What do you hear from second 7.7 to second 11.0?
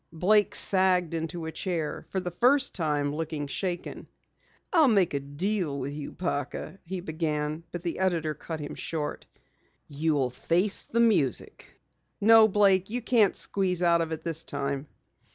but the editor cut him short. "You'll face